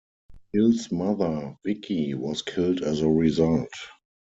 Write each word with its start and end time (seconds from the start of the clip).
Hill's 0.51 0.91
mother, 0.91 1.55
Vicki, 1.63 2.15
was 2.15 2.41
killed 2.41 2.81
as 2.81 3.01
a 3.01 3.07
result. 3.07 3.69